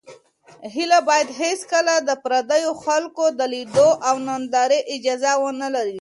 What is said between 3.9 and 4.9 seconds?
او نندارې